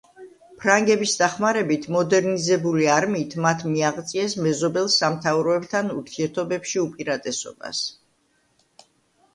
ფრანგების 0.61 1.11
დახმარებით 1.17 1.85
მოდერნიზებული 1.95 2.87
არმიით 2.93 3.35
მათ 3.47 3.63
მიაღწიეს 3.75 4.37
მეზობელ 4.47 4.91
სამთავროებთან 4.97 5.93
ურთიერთობებში 6.01 6.85
უპირატესობას. 6.87 7.85